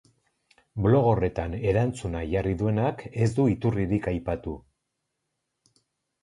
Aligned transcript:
Blog 0.85 1.09
horretan 1.09 1.53
erantzuna 1.71 2.21
jarri 2.31 2.55
duenak 2.63 3.05
ez 3.27 3.29
du 3.41 3.47
iturririk 3.53 4.09
aipatu. 4.15 4.57